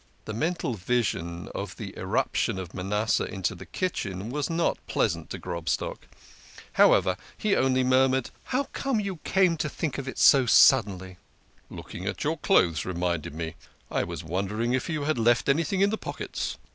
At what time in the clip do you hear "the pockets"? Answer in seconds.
15.91-16.57